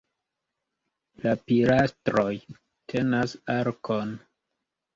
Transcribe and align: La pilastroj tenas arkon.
La 1.25 1.33
pilastroj 1.51 2.33
tenas 2.95 3.39
arkon. 3.61 4.19